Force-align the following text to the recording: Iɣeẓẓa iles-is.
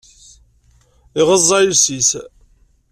Iɣeẓẓa 1.19 1.57
iles-is. 1.61 2.09